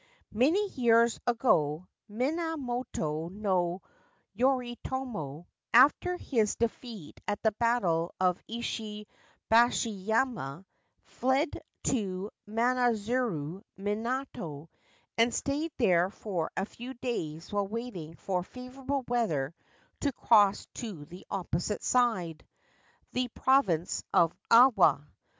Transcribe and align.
Many 0.33 0.67
years 0.71 1.19
ago 1.27 1.87
Minamoto 2.09 3.29
no 3.29 3.83
Yoritomo, 4.35 5.45
after 5.75 6.17
his 6.17 6.55
defeat 6.55 7.21
at 7.27 7.39
the 7.43 7.51
battle 7.51 8.11
of 8.19 8.41
Ishibashiyama, 8.49 10.65
fled 11.05 11.61
to 11.83 12.31
Manazuru 12.49 13.61
minato, 13.77 14.69
and 15.19 15.31
stayed 15.31 15.71
there 15.77 16.09
for 16.09 16.49
a 16.57 16.65
few 16.65 16.95
days 16.95 17.53
while 17.53 17.67
waiting 17.67 18.15
for 18.15 18.41
favourable 18.41 19.05
weather 19.07 19.53
to 19.99 20.11
cross 20.13 20.65
to 20.73 21.05
the 21.05 21.27
opposite 21.29 21.83
side, 21.83 22.43
the 23.13 23.27
province 23.27 24.03
of 24.11 24.33
Awa. 24.49 25.05